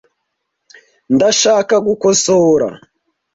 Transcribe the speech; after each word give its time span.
Ndashaka 1.15 1.75
gukosora. 1.87 2.67